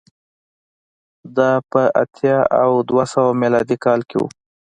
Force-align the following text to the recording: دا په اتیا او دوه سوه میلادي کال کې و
دا 1.37 1.51
په 1.71 1.81
اتیا 2.01 2.37
او 2.61 2.71
دوه 2.89 3.05
سوه 3.13 3.31
میلادي 3.41 3.77
کال 3.85 3.99
کې 4.09 4.17
و 4.19 4.23